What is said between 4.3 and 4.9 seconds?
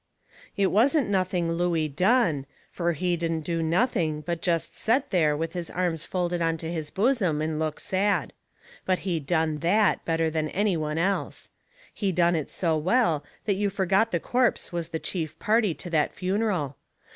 jest